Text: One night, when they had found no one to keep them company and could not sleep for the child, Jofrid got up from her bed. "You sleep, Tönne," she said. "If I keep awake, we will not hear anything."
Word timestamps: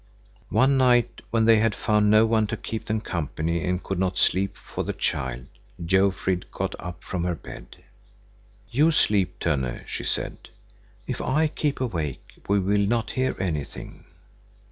One 0.49 0.77
night, 0.77 1.21
when 1.29 1.45
they 1.45 1.57
had 1.59 1.75
found 1.75 2.09
no 2.09 2.25
one 2.25 2.47
to 2.47 2.57
keep 2.57 2.85
them 2.85 3.01
company 3.01 3.63
and 3.63 3.83
could 3.83 3.99
not 3.99 4.17
sleep 4.17 4.57
for 4.57 4.83
the 4.83 4.93
child, 4.93 5.45
Jofrid 5.85 6.49
got 6.49 6.73
up 6.79 7.03
from 7.03 7.23
her 7.23 7.35
bed. 7.35 7.83
"You 8.71 8.89
sleep, 8.89 9.37
Tönne," 9.39 9.85
she 9.87 10.03
said. 10.03 10.49
"If 11.05 11.21
I 11.21 11.45
keep 11.45 11.79
awake, 11.79 12.31
we 12.47 12.57
will 12.57 12.87
not 12.87 13.11
hear 13.11 13.39
anything." 13.39 14.05